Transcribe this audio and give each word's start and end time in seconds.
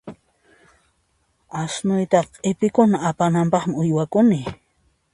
Asnuyta 1.61 2.19
q'ipikuna 2.31 2.97
apananpaqmi 3.09 3.73
uywakuni. 3.83 4.39